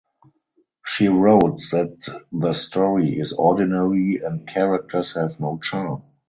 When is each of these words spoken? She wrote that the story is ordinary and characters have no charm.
She 0.83 1.09
wrote 1.09 1.59
that 1.73 2.21
the 2.31 2.53
story 2.53 3.19
is 3.19 3.33
ordinary 3.33 4.17
and 4.23 4.47
characters 4.47 5.13
have 5.13 5.39
no 5.39 5.59
charm. 5.61 6.01